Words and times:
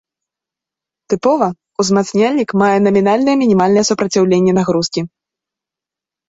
Тыпова, 1.13 1.49
узмацняльнік 1.83 2.49
мае 2.61 2.71
намінальнае 2.87 3.35
мінімальнае 3.43 3.85
супраціўленне 3.91 4.51
нагрузкі. 4.61 5.01